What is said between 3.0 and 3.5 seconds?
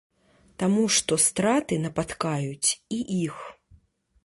іх.